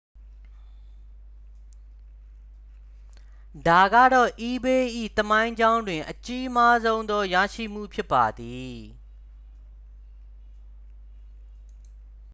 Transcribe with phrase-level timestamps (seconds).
[3.67, 4.83] ဒါကတော့ ebay၏
[5.17, 8.77] သမိုင်းကြောင်းတွင် အကြီးမားဆုံးသော ရရှိမှု ဖြစ်ပါသည်